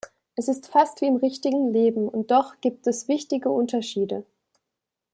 [0.35, 4.25] Es ist fast wie im richtigen Leben, und doch gibt es wichtige Unterschiede.